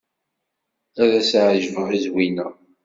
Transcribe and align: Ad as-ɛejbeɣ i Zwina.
Ad 1.01 1.11
as-ɛejbeɣ 1.19 1.87
i 1.97 1.99
Zwina. 2.05 2.47